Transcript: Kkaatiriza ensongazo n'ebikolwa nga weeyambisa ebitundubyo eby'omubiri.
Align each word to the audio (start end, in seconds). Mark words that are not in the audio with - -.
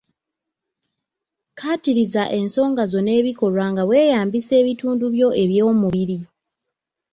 Kkaatiriza 1.49 2.23
ensongazo 2.39 2.97
n'ebikolwa 3.01 3.65
nga 3.71 3.83
weeyambisa 3.89 4.53
ebitundubyo 4.61 5.27
eby'omubiri. 5.43 6.19